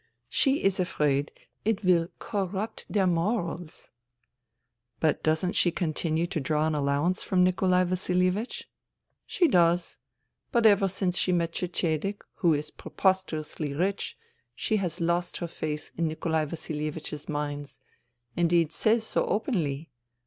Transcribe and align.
She 0.29 0.63
is 0.63 0.79
afraid 0.79 1.29
it 1.63 1.85
will 1.85 2.07
corrupt 2.17 2.87
their 2.89 3.05
morals."" 3.05 3.91
But 4.99 5.21
doesn't 5.21 5.51
she 5.53 5.69
continue 5.69 6.25
to 6.25 6.39
draw 6.39 6.65
an 6.65 6.73
allowance 6.73 7.21
from 7.21 7.43
Nikolai 7.43 7.83
Vasilievich?" 7.83 8.63
I 8.63 8.65
THE 8.65 9.27
THREE 9.27 9.27
SISTERS 9.27 9.27
79" 9.27 9.27
She 9.27 9.47
does. 9.47 9.97
But 10.51 10.65
ever 10.65 10.87
since 10.87 11.19
she 11.19 11.31
met 11.31 11.51
Cecedek, 11.53 12.23
who 12.37 12.55
is 12.55 12.71
preposterously 12.71 13.75
rich, 13.75 14.17
she 14.55 14.77
has 14.77 14.99
lost 14.99 15.37
her 15.37 15.47
faith 15.47 15.91
(in 15.95 16.07
Nikolai 16.07 16.45
Vasilievich's 16.45 17.29
mines— 17.29 17.77
indeed 18.35 18.71
says 18.71 19.05
so 19.05 19.27
openly. 19.27 19.91